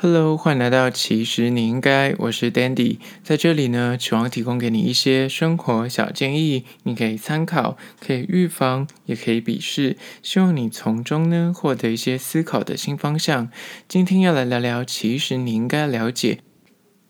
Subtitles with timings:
[0.00, 13.50] Hello，欢迎来到其实你应该，我是 Dandy，在这里呢，希望提供给你一些生活小建议，你可以参考，可以预防，也可以鄙视，希望你从中呢获得一些思考的新方向。
[13.88, 16.38] 今天要来聊聊，其实你应该了解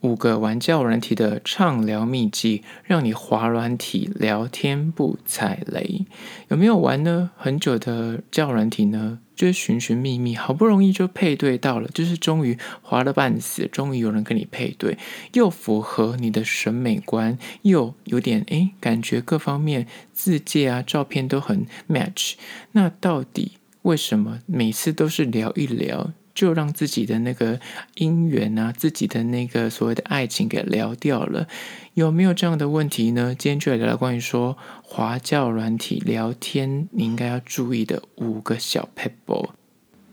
[0.01, 6.07] 五个玩教软体的畅聊秘技，让你滑软体聊天不踩雷。
[6.49, 7.33] 有没有玩呢？
[7.37, 9.19] 很久的教软体呢？
[9.39, 14.99] 就是寻寻觅觅，好不容易就配对到了，就是终于滑了半死，终于有人跟你配对，
[15.35, 22.33] 又符合你的审美观，又有点诶，感觉各方面字迹啊、照片都很 match。
[22.73, 27.59] 那到底为什么每次都是聊一聊，就让自己的那个
[27.97, 31.49] 姻缘啊，自己的那个所谓的爱情给聊掉了？
[31.95, 33.35] 有没有这样的问题呢？
[33.37, 39.49] 今天就来聊聊关于说华教软体聊天，你应该要注意的五个小 pebble。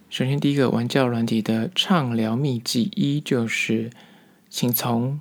[0.09, 3.91] 首先，第一个玩教软体的畅聊秘籍一就是，
[4.49, 5.19] 请从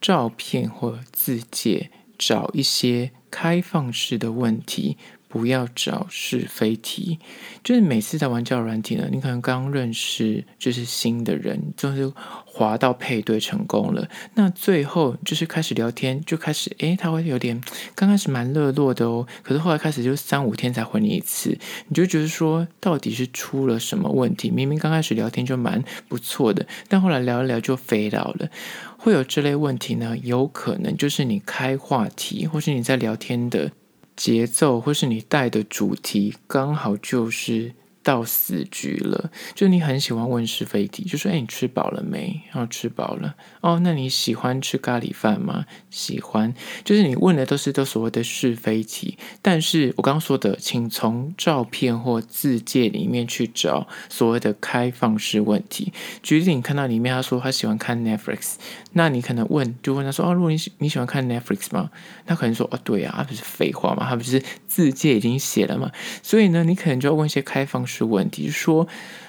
[0.00, 4.96] 照片或字介找一些开放式的问题。
[5.36, 7.18] 不要找是非题，
[7.62, 12.10] 就是每次在玩交友软体呢，你可能刚认识就是新的人，就是
[12.46, 17.60] 滑到配对成功了，那最后就是开始聊天，就开始诶，他会有点
[17.94, 21.50] 刚开始蛮热络的哦，可是后来开始就三五天才回你一次，
[21.88, 24.50] 你就觉得说到底是出了什么问题？
[24.50, 28.48] 明明刚开始聊天就蛮不错的，但后来聊一聊就飞到了，
[28.96, 30.16] 会有这类问题呢？
[30.22, 33.72] 有可能就是你开话题，或是你在聊天的。
[34.16, 37.74] 节奏，或是你带的主题，刚好就是。
[38.06, 43.34] 到死局了，就你很喜欢问是非题，就说：“哎，你吃饱了没？”然后吃饱了。
[43.60, 45.66] 哦，那你喜欢吃咖喱饭吗？
[45.90, 46.54] 喜欢。
[46.84, 55.92] 就是你问的都是都所谓的是非题，但是我刚刚说的，请从照片或字介里面去找所谓的开放式问题。
[56.22, 58.54] 举例，你看到里面他说他喜欢看 Netflix，
[58.92, 61.90] 那你可能问，就问他说：“哦，如果你喜你喜欢看 Netflix 吗？”
[62.24, 64.06] 他可能说：“哦，对啊，他不是废话吗？
[64.08, 65.90] 他不是字介已经写了吗？”
[66.22, 67.95] 所以呢，你可能就要问一些开放式。
[67.96, 68.86] 是问题，说，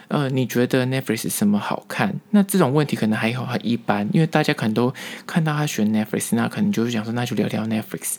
[0.09, 2.13] 呃，你觉得 Netflix 什么好看？
[2.31, 4.93] 那这种问题可能还好，很一般，因为大家可能都
[5.25, 8.17] 看到他选 Netflix，那可能就是想说，那就聊聊 Netflix。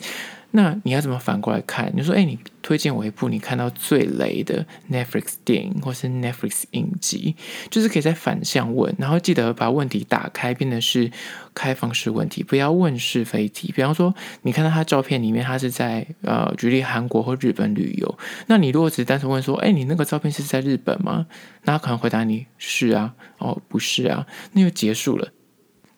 [0.51, 1.91] 那你要怎么反过来看？
[1.95, 7.35] 你说，哎，你推荐我一部你看到最雷的 Netflix 电影，或是 Netflix 影集，
[7.69, 11.11] 就是可以再反向问，然后记得把问题打开，变得是
[11.53, 13.71] 开放式问题，不要问是非题。
[13.71, 18.17] 比方说，你看到他照片里面，他是在呃，举例韩国或日本旅游，
[18.47, 21.27] 那你如果只是单纯问说，哎，你那个照片是在日本吗？
[21.63, 25.29] 那他可能回答你是啊，哦，不是啊，那就结束了。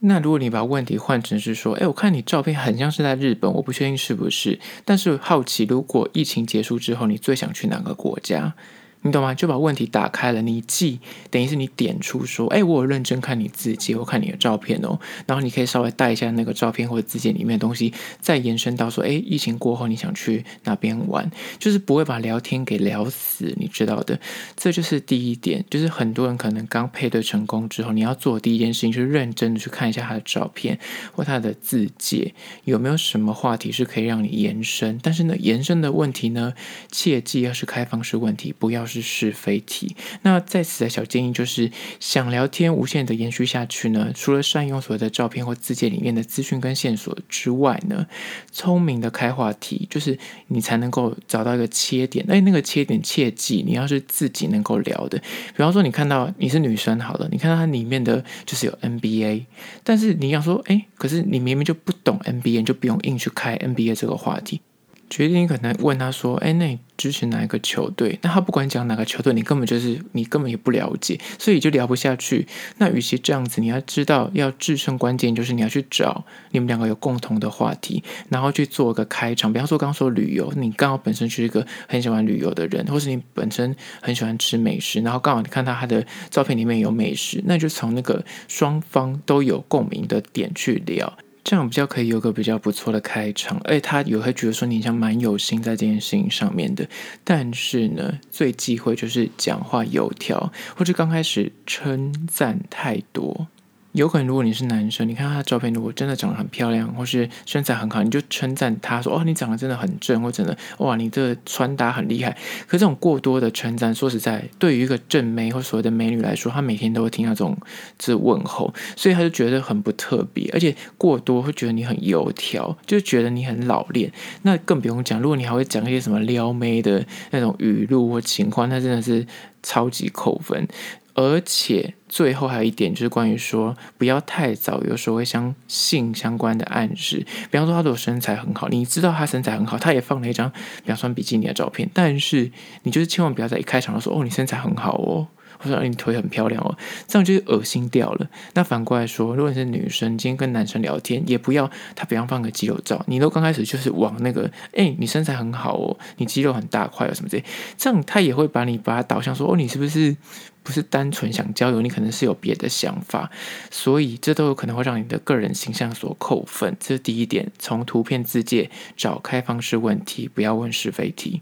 [0.04, 8.56] 那如果你把问题换成是说，哎，我看你照片很像是在日本，我不确定是不是，但是好奇，如果疫情结束之后，你最想去哪个国家？
[9.04, 9.34] 你懂吗？
[9.34, 11.00] 就把问题打开了，你记
[11.32, 21.32] 等于是你点出说，哎，我有认真看你自己，我看你的照片哦，然后你可以稍微带一下那个照片或者自介里面的东西，再延伸到说，哎，疫情过后你想去哪边玩？
[21.58, 24.20] 就是不会把聊天给聊死，你知道的。
[24.56, 30.78] 这就是第一点，就是很多人可能刚配对成功之后，你要做的第一件事情就是认真的去看一下他的照片
[31.12, 32.36] 或他的自介，
[32.66, 35.00] 有没有什么话题是可以让你延伸。
[35.02, 36.54] 但是呢，延伸的问题呢，
[36.92, 38.86] 切记要是开放式问题，不要。
[38.92, 39.96] 是是非题。
[40.24, 48.06] 那在此的小建议就是，想聊天无限的延续下去呢，除了善用所谓的照片或字节里面的资讯跟线索之外呢，
[48.52, 52.26] 聪明的开话题，就是你才能够找到一个切点。
[52.30, 55.18] 哎，那个切点切记，你要是自己能够聊的。
[55.20, 59.46] 比方说，你看到你是女生好了，你看到它里面的就是有 NBA，
[59.84, 64.62] 但是你要说，哎，可是你明明就不懂 NBA，你就不用硬去开 NBA 这个话题。
[65.12, 72.48] 决定可能问他说：“哎，那你支持哪一个球队？”那他不管讲哪个球队，你根本就是你根本也不了解，所以就聊不下去。
[72.78, 79.52] 那与其这样子，你要知道要制胜关键就是你要去找你们两个有共同的话题，然后去做一个开场。
[79.52, 91.18] 比方说刚刚说旅游，你刚好本身是一个很喜欢旅游的人，或是你本身很喜欢吃美食，然后刚好你看到他的照片里面有美食，那就从那个双方都有共鸣的点去聊。
[91.44, 96.88] 这样比较可以有个比较不错的开场，而且他也会觉得说你像蛮有心在这件事情上面的。
[97.24, 103.48] 但是呢，最忌讳就是讲话有条，或者刚开始称赞太多。
[103.94, 112.32] 有可能，如果你是男生，你看他的照片，如果真的长得很漂亮，或是身材很好，你就称赞他说：“哦，你长得真的很正，或者真的哇，你这穿搭很厉害。”
[112.68, 117.58] 可这种过多的称赞，说实在，对于一个正妹或所谓的美女来说，她每天都会听到这种
[118.00, 124.10] 这问候，所以她就觉得很不特别，而且过多会觉得你很油条，就觉得你很老练。
[124.44, 129.28] 那更不用讲，如果你还会讲一些什么撩妹的那种语录或情况，那真的是。
[129.64, 130.68] 超级扣分
[131.14, 137.26] 而且最后还有一点就是关于说，不要太早有所谓相性相关的暗示。
[137.50, 142.52] 比方说，他的身材很好，你知道他身材很好，他也放了一张比方说比基尼的照片，但是
[142.84, 145.28] 你就是千万不要在一开场的时候，哦，你身材很好哦。
[145.62, 146.76] 或者你腿很漂亮哦，
[147.08, 148.28] 这样就是恶心掉了。
[148.54, 157.44] 那反过来说，如果你是女生，今天跟男生聊天，也不要他比方放个肌肉照，你都刚开始就是往那个，哎，你身材很好哦，你肌肉很大块哦，什么之类，
[157.78, 160.16] 这样他也会把你把他导向说，哦，你是不是
[160.64, 163.30] 不是单纯想交友，你可能是有别的想法，
[163.70, 166.76] 所以这都有可能会让你的个人形象所扣分。
[166.80, 171.42] 这是第一点，从图片自介找开放式问题，不要问是非题。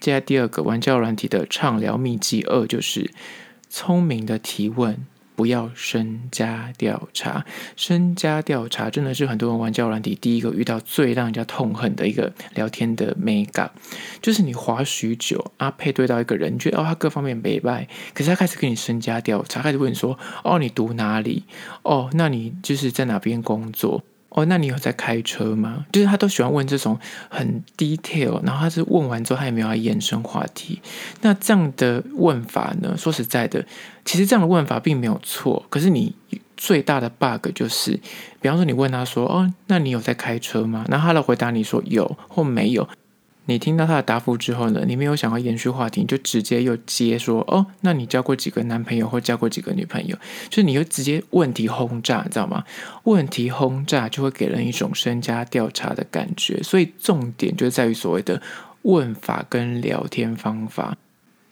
[0.00, 3.10] 接下来第二个玩交友软体的畅聊秘籍二就是
[3.68, 5.06] 聪明的提问，
[5.36, 7.44] 不要身家调查。
[7.76, 13.70] 身家调查真的是很多人玩交友软体第一个遇到最让人家痛恨的一个聊天的美感，
[14.22, 21.44] 就是你滑许久啊，配对到一个人，觉得哦他各方面没败，可是他开始跟你身家调查，开始问你说哦你读哪里？
[21.82, 24.02] 哦那你就是在哪边工作？
[24.30, 25.84] 哦，那你有在开车吗？
[25.92, 26.98] 就是他都喜欢问这种
[27.28, 30.80] 很 detail，然后他是问完之后，他也没有要延伸话题。
[31.20, 32.96] 那这样的问法呢？
[32.96, 33.64] 说实在的，
[34.04, 35.64] 其实这样的问法并没有错。
[35.68, 36.14] 可是你
[36.56, 37.98] 最大的 bug 就是，
[38.40, 42.88] 比方说你问他说：“哦，那你有在开车吗？”然后他的回答你说有或没有。
[43.46, 50.16] 你听到他的答复之后呢，你没有想要延续话题，你就直接又接说：“哦，那你交过几个男朋友或交过几个女朋友？”
[50.48, 52.62] 就是你又直接问题轰炸，你知道吗？
[53.04, 58.40] 问题轰炸就会给人一种身家调查的感觉，所以重点就在于所谓的
[58.82, 60.96] 问法跟聊天方法。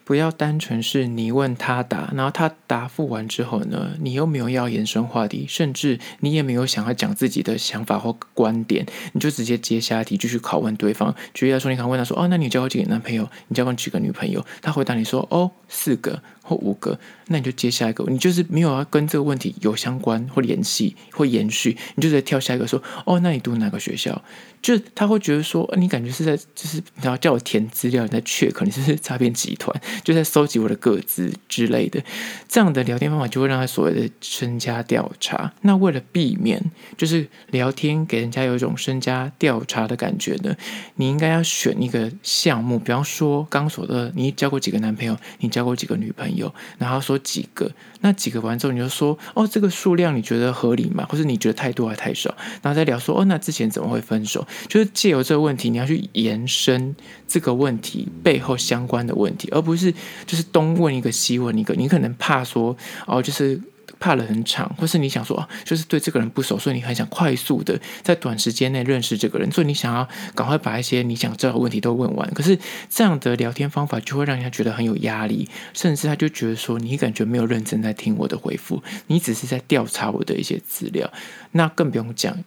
[0.08, 11.14] 不要单纯是你问他答，然后他答复完之后呢，你又没有要延伸话题，甚至你也没有想要讲自己的想法或观点，你就直接接下题继续拷问对方。
[11.34, 13.28] 举例来说，你可能问他说：“哦，那你交过几个男朋友？
[13.48, 16.98] 你交过几个女朋友？”他回答你说：“哦，四个或五个。”
[17.30, 24.24] 那你就接下一个，你就是没有要跟这个问题有相关或联系或延续，你就直接跳下一个说：“哦，那你读哪个学校？”
[24.60, 32.02] 就他会觉得说，你感觉是在就是然后叫我填资料，你在 check，你是不是诈骗集团，就在收集我的个资之类的。
[32.48, 35.52] 这样的聊天方法就会让他所谓的身家调查。
[35.62, 36.60] 那为了避免
[36.96, 40.56] 就是聊天给人家有一种身家调查的感觉呢，
[40.96, 46.37] 你应该要选一个项目，比方说刚说的，你交过几个男朋友，你交过几个女朋友，
[46.78, 47.70] 然后说几个，
[48.00, 51.06] 那几个完之后你就说，哦，这个数量你觉得合理吗？
[51.08, 52.34] 或者你觉得太多还太少？
[52.62, 54.46] 然后再聊说，哦，那之前怎么会分手？
[54.68, 56.94] 就是借由这个问题，你要去延伸
[57.26, 59.92] 这个问题背后相关的问题，而不是
[60.26, 61.74] 就是东问一个西问一个。
[61.74, 62.76] 你可能怕说
[63.06, 63.60] 哦，就是
[64.00, 72.28] 怕了很长，或是你想说啊，就是对这个人不熟，所以你很想快速的在短时间内认识这个人，所以你想要赶快把一些你想知道的问题都问完。
[72.34, 72.58] 可是
[72.88, 81.10] 这样的聊天方法就会让人家觉得很有压力，甚至他就觉得说你感觉没有认真在听我的回复，你只是在调查我的一些资料。
[81.52, 82.44] 那更不用讲。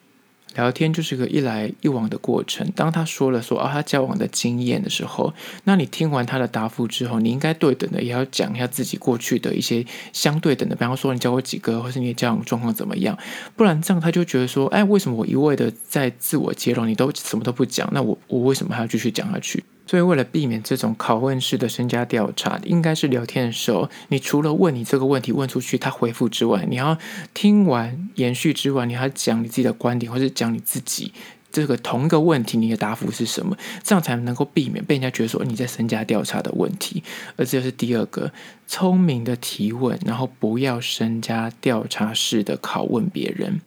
[0.55, 2.69] 聊天就是个一来一往的过程。
[2.75, 5.33] 当他说了说啊，他交往的经验的时候，
[5.63, 13.17] 那你听完他的答复之后，你应该对等的也要讲一下自己过去的一些相对等的，比方说你交过几个，或是你的交往状况怎么样。
[13.55, 17.89] 不然这样他就觉得说，哎，为什么我一味的在自我揭露，你都什么都不讲？
[17.93, 19.63] 那我我为什么还要继续讲下去？
[19.91, 26.97] 所以，为了避免这种拷问式的身家调查，应该是聊天的时候，你除了问你这个问题问出去，他回复之外，你要
[27.33, 31.11] 听完延续之外，你还要讲你自己的观点，或是讲你自己
[31.51, 33.57] 这个同一个问题，你的答复是什么？
[33.83, 37.03] 这样才能够避免被人家觉得说你在身家调查的问题。
[37.35, 38.31] 而这就是第二个
[38.67, 43.59] 聪明的提问，然后不要身家调查式的拷问别人。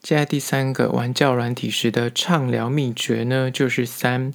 [0.00, 4.32] 接下来第三个玩教软体时的畅聊秘诀呢，就是三。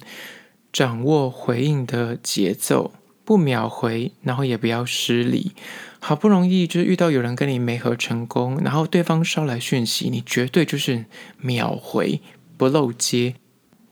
[0.74, 5.52] 掌握回应的节奏，不秒回，然后也不要失礼。
[6.00, 11.04] 好不容易就是遇到有人跟你没合成功，然后对方捎来讯息，你绝对就是
[11.38, 12.20] 秒回，
[12.56, 13.36] 不漏接。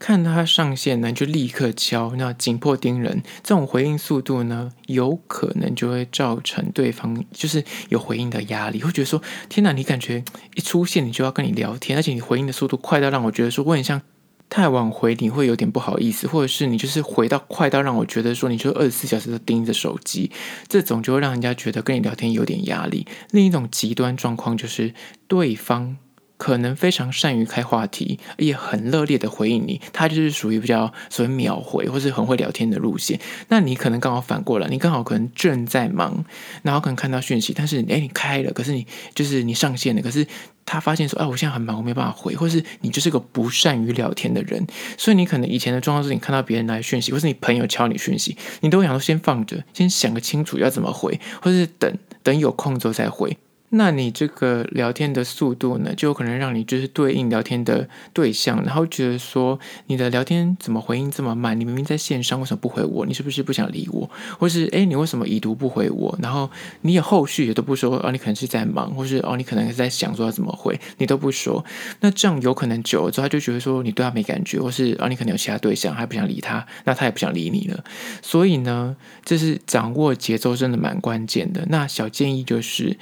[0.01, 3.23] 看他上线呢，就立刻敲，那紧迫盯人。
[3.45, 10.25] 这种回应速度呢，有可能就会造成对方就是有回应的压力，会觉得说：天哪，你感觉
[10.57, 14.03] 一出现你就要跟你聊天，而且你回应的速度快到让我觉得说我很像。
[14.49, 20.31] 太晚回你会有点不好意思，或者是你就是回到快到让我觉得说你就二十四小时都盯着手机，
[20.69, 23.07] 这种就会让人家觉得跟你聊天有点压力。
[23.31, 24.93] 另一种极端状况就是
[25.27, 25.97] 对方
[26.43, 33.21] 可能非常善于开话题，也很热烈的回应你，他就是属于比较所谓秒回或是很会聊天的路线。
[33.47, 36.25] 那你可能刚好反过来，你刚好可能正在忙，
[36.65, 38.85] 然后可能看到讯息，但是哎，你开了，可是你
[39.15, 40.27] 就是你上线了，可是。
[40.65, 44.65] 他发现说：“哎，我现在很忙，我没办法回。”或是你就是个不善于聊天的人，
[44.97, 53.37] 所以你可能以前的状况是你看到别人来讯息，或是你朋友敲你讯息，你都想说先放着，先想个清楚要怎么回，或是等等有空之后再回。
[53.75, 61.59] 那你这个聊天的速度呢，就有可能让你就是对应聊天的对象，然后觉得说你的聊天怎么回应这么慢？
[61.59, 63.07] 你明明在线上，为什么不回我？
[63.07, 64.11] 你是不是不想理我？
[64.38, 66.19] 或是诶，你为什么已读不回我？
[66.21, 66.50] 然后
[66.83, 71.64] 你也后续也都不说，哦，你可能是在忙，或是哦，你可能是在想说要怎么回，你都不说。
[72.00, 77.83] 那这样有可能久了之后，他就觉得说你对他没感觉，或是哦，你可能有其他对象，还不想理他，那他也不想理你了。
[78.21, 81.64] 所以呢，这是掌握节奏真的蛮关键的。
[81.71, 82.99] 那小建议就是。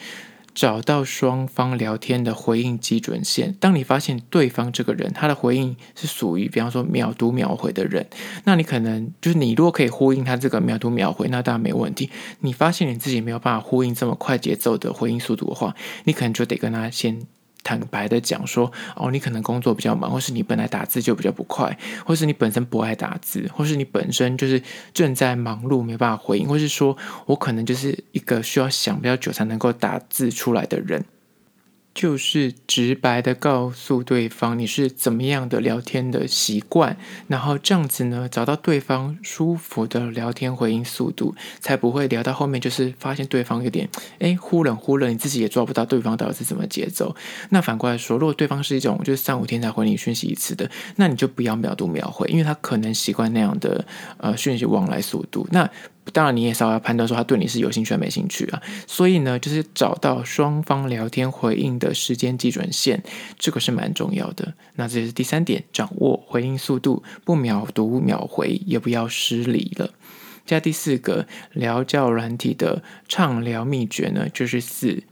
[0.55, 3.55] 找到双方聊天的回应基准线。
[3.61, 8.07] 当你发现对方这个人他的回应是属于，比方说秒读秒回的人，
[8.45, 12.11] 那你可能就是你如果可以呼应他这个秒读秒回，那当然没问题。
[12.41, 17.27] 你发现你自己没有办法呼应这么快节奏的回应速度的话，你可能就得跟他先。
[17.63, 24.63] 坦白的讲说，哦，你可能工作比较忙，或是你本来打字就比较不快，或是你本身不爱打字，或是你本身就是
[24.93, 31.05] 正在忙碌没办法回应，或是说我可能就是一个需要想比较久才能够打字出来的人。
[31.93, 43.89] 就是直白的告诉对方你是怎么样的聊天的习惯，然后这样子呢，找到对方舒服的聊天回应速度，才不会聊到后面就是发现对方有点
[44.21, 47.15] 诶忽冷忽热，你自己也抓不到对方到底是怎么节奏。
[47.51, 53.85] 那反过来说，如果对方是一种就是三五天才回你讯息一次的，那你就不要秒读秒回，因为他可能习惯那样的
[54.19, 55.47] 呃讯息往来速度。
[55.51, 55.69] 那
[56.13, 58.63] 当然，你也稍微要判断说他对你是有兴趣还没兴趣啊。
[58.87, 63.03] 所以呢，就是找到双方聊天回应的时间基准线，
[63.39, 64.55] 这个是蛮重要的。
[64.75, 69.91] 那这是第三点，掌握回应速度，不秒读秒回，也不要失礼了。
[70.47, 75.05] 加第四个，聊教软体的畅聊秘诀呢，就是四，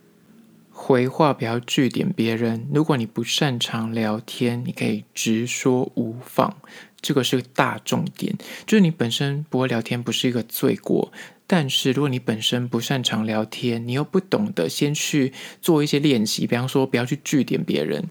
[0.71, 2.67] 回话不要句点别人。
[2.73, 6.57] 如果你不擅长聊天，你可以直说无妨。
[7.01, 8.35] 这个是个大重点，
[8.67, 11.13] 就是你本身不会聊天不是一个罪过，
[11.47, 18.11] 但是如果你本身不擅长聊天，你又不懂得先去做一些练习，比方说不要去据点别人，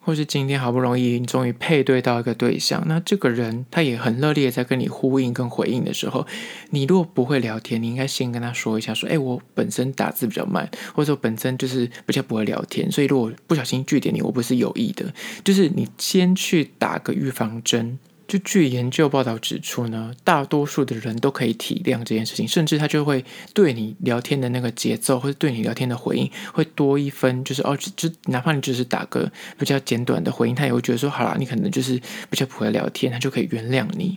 [0.00, 6.26] 或是今天好不容易你终于配对到一个对象，那这个人他也很热烈在跟你呼应跟回应的时候，
[6.70, 15.12] 你如果不会聊天，你应该先跟他说一下，说，哎，我本身打字比较慢，或者我本身就是比较不会聊天，所以如果不小心据点你，我不是有意的，
[15.44, 17.98] 就是你先去打个预防针。
[18.26, 32.00] 就据研究报道指出呢，大多数的人都可以体谅这件事情，甚至他就会对你聊天的那个节奏，或者对你聊天的回应会多一分，就是哦，就哪怕你只是打个比较简短的回应，他也会觉得说，好啦，你可能就是
[32.30, 34.16] 比较不会聊天，他就可以原谅你。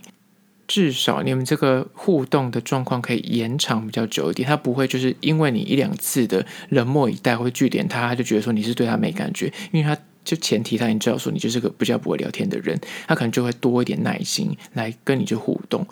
[0.66, 10.00] 至少你们这个互动的状况可以延长比较久一点，他不会就是因为你一两次的冷漠以待或句点他，他就觉得说你是对他没感觉，因为他。
[10.28, 15.86] 就前提他已经知道说你就是个比较不会聊天的人，他可能就会多一点耐心来跟你去互动。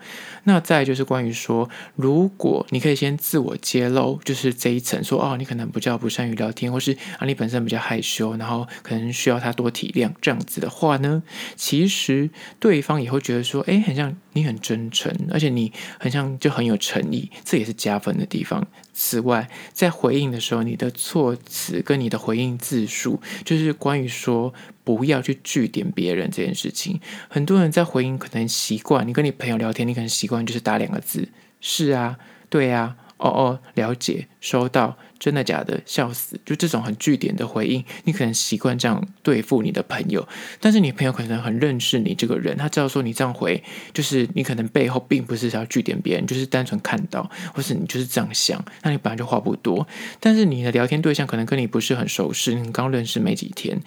[0.44, 11.22] 那再就是关于说，如果你可以先自我揭露，就是这一层说哦，你可能比较不善于聊天，或是啊你本身比较害羞，然后可能需要他多体谅这样子的话呢，
[11.56, 12.28] 其实
[12.60, 18.66] 对方也会觉得说，哎，很像你很真诚，而且你很像就很有诚意，这也是加分的地方。
[18.98, 24.52] 此外，在回应的时候，你的措辞跟你的回应字数，就是关于说说
[24.82, 27.00] 不要去据点别人这件事情。
[27.28, 31.28] 很多人在回应可能习惯，你跟你朋友聊天，你可能习惯就是打两个字，
[31.60, 32.18] 是啊，
[32.50, 32.96] 对啊。
[33.18, 35.80] 哦哦，了解，收到，真的假的？
[35.86, 36.38] 笑死！
[36.44, 40.26] 就这种很据点的回应，你可能习惯这样对付你的朋友，
[40.60, 43.62] 但是你朋友可能很认识你这个人，他知道说你这样回，
[43.94, 49.86] 就是你可能背后并不是要据点别人，就是单纯看到，或是你就是这样想，那你本来就话不多，
[50.20, 53.80] 但是你的聊天对象可能跟你不是很熟识，你刚认识没几天。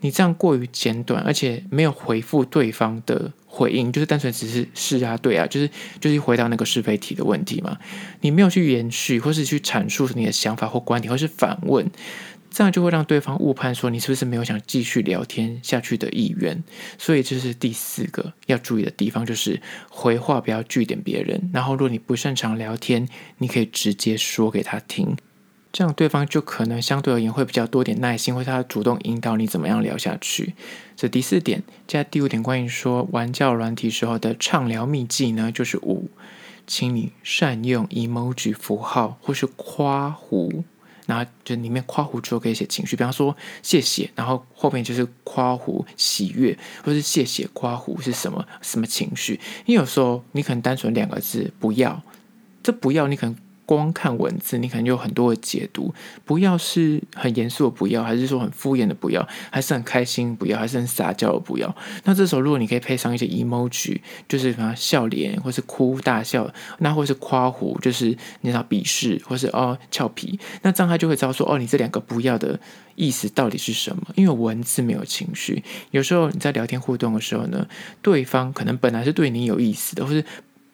[0.00, 5.68] 你这样过于简短，而且没有回复对方的回应，就是单纯只是是啊，对啊，就是
[6.00, 7.76] 就是回答那个是非题的问题嘛。
[8.20, 11.90] 你没有去延续，或是去阐述你的想法或观点，或是反问，
[12.50, 16.62] 这样就会让对方误判说你是不是没有想继续聊天下去的意愿。
[16.96, 21.50] 所以这是第四个要注意的地方，就是回话不要句点别人。
[21.52, 25.16] 然后，如果你不擅长聊天，你可以直接说给他听。
[25.78, 30.56] 这样对方就可能相对而言会比较多点耐心，或者他主动引导你怎么样聊下去。
[30.96, 36.10] 这第四点，加第五点，关于说玩教软体时候的畅聊秘技呢，就是五，
[36.66, 40.64] 请你善用 emoji 符号或是夸弧
[41.06, 49.38] 然后就里面夸弧之后可以写情绪，比方说谢谢，然后后面就是夸弧喜悦，或是谢谢夸弧是什么什么情绪？
[49.64, 52.02] 因为有时候你可能单纯两个字不要，
[52.64, 53.36] 这不要你可能。
[53.68, 55.94] 光看文字，你可能有很多的解读。
[56.24, 61.76] 不要是很严肃的不要，还是说很敷衍的不要，还是很开心不要，还是很撒娇的不要。
[62.04, 68.06] 那这时候，如果你可以配上一些 emoji，就是什么笑脸，或是哭大笑，那或是夸胡，就是
[68.40, 72.58] 你知道鄙视，或是哦俏皮，那这样他就会知道说哦，你这两个不要的
[72.94, 74.02] 意思到底是什么？
[74.14, 75.62] 因为文字没有情绪。
[75.90, 77.68] 有时候你在聊天互动的时候呢，
[78.00, 80.24] 对方可能本来是对你有意思的，或是。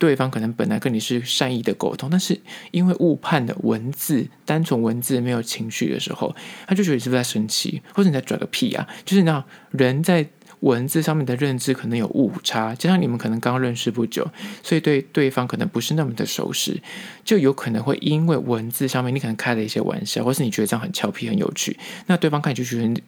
[0.04, 2.38] 对方可能本来跟你是善意的沟通，但是
[2.72, 8.86] 因为误判的文字，单纯文字没有情绪的时候，他就觉得你是不是在生气，或者你在拽个屁啊？
[9.06, 10.28] 就是那人在
[10.60, 14.30] 文字上面的认知可能有误差，加上你们可能刚认识不久，
[14.62, 16.82] 所以对对方可能不是那么的熟识，
[17.24, 23.02] 就有可能会因为文字上面你可能开了一些玩笑，或是你觉得这样很俏皮、很有趣，那对方看你就觉得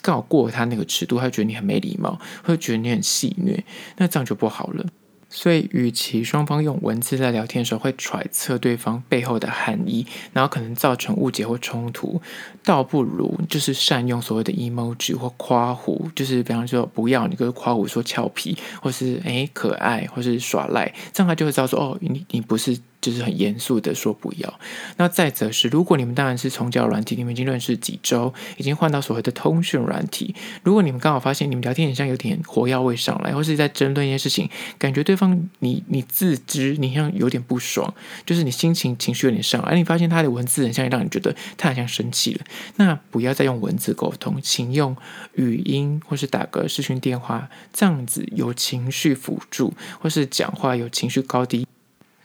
[0.00, 3.62] 刚好过了他那个尺度，他觉得你很没礼貌，会觉得你很戏谑，
[3.98, 4.86] 那这样就不好了。
[5.30, 12.20] 所以，与其双方用文字在聊天的时候会揣测对方背后的含义，然后可能造成误解或冲突，
[12.64, 22.76] 倒不如就是善用所谓的 emoji 或夸胡，就是比方说不要你跟夸胡说俏皮，或是诶可爱，或是耍赖，这样他就会知道说哦，你你不是。
[23.00, 24.60] 就是很严肃的说不要。
[24.96, 30.34] 那再则是，如果你们当然是从交友软体，你们已经认识几周，已经换到所谓的通讯软体。
[30.62, 37.92] 如果你们刚好发现你们聊天很像有点火药味上来，或是在争论一些事情，感觉对方你你自知你像有点不爽，
[38.26, 42.44] 就是你心情情绪有点上来，而你发现他的文字很像让你觉得他好像生气了，
[42.76, 44.96] 那不要再用文字沟通，请用
[45.34, 51.66] 语音或是打个视讯电话，这样子有情绪辅助，或是讲话有情绪高低。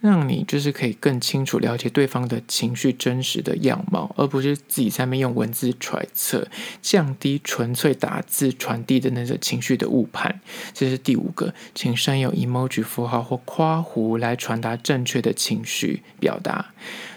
[0.05, 6.47] 让你就是可以更清楚了解对方的情绪真实的样貌，而不是自己在那边用文字揣测，
[6.81, 10.39] 降低纯粹打字传递的那个情绪的误判。
[10.74, 16.74] 这是第五个，请善用 emoji 符号或夸弧来传达正确的情绪表达。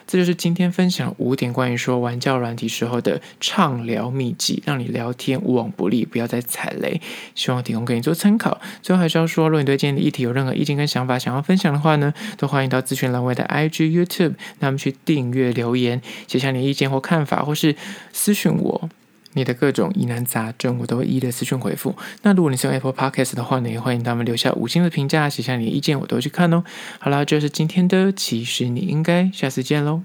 [0.08, 6.98] 这就是今天分享五点关于说玩教软体时候的畅聊秘籍，让你聊天无往不利，不要再踩雷。
[7.34, 8.58] 希望提供给你做参考。
[8.80, 17.76] 最后还是要说，如果你对今天的议题有任何意见跟想法想要分享的话呢，都欢迎到资讯栏位的 IG、YouTube，那么去订阅留言，写下你的意见或看法，或是
[18.10, 18.88] 私讯我。
[19.34, 21.94] 你的各种疑难杂症，我都会一一的私讯回复。
[22.22, 26.64] 那如果你是用 Apple Podcast 的话呢，也欢迎他们留下五星的评价，写下你的意见，我都会去看哦。
[26.98, 30.02] 好了，这是今天的，其实你应该下次见喽。